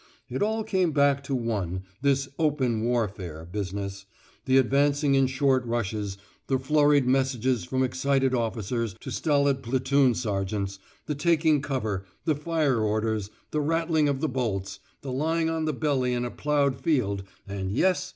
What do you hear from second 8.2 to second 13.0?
officers to stolid platoon sergeants, the taking cover, the fire